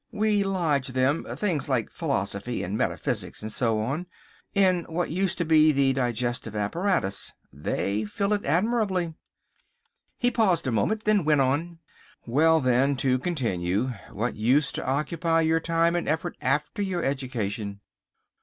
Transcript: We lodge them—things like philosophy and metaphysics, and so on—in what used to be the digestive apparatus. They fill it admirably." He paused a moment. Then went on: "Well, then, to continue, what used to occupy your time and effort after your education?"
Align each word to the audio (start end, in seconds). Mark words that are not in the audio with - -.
We 0.11 0.43
lodge 0.43 0.87
them—things 0.87 1.69
like 1.69 1.91
philosophy 1.91 2.63
and 2.63 2.75
metaphysics, 2.75 3.43
and 3.43 3.51
so 3.51 3.79
on—in 3.81 4.85
what 4.85 5.11
used 5.11 5.37
to 5.37 5.45
be 5.45 5.71
the 5.71 5.93
digestive 5.93 6.55
apparatus. 6.55 7.33
They 7.53 8.05
fill 8.05 8.33
it 8.33 8.43
admirably." 8.43 9.13
He 10.17 10.31
paused 10.31 10.65
a 10.65 10.71
moment. 10.71 11.03
Then 11.03 11.23
went 11.23 11.41
on: 11.41 11.77
"Well, 12.25 12.59
then, 12.61 12.95
to 12.97 13.19
continue, 13.19 13.93
what 14.11 14.35
used 14.35 14.73
to 14.73 14.83
occupy 14.87 15.41
your 15.41 15.59
time 15.59 15.95
and 15.95 16.09
effort 16.09 16.35
after 16.41 16.81
your 16.81 17.03
education?" 17.03 17.81